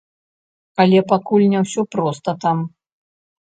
[0.85, 2.57] Але пакуль не ўсё проста там.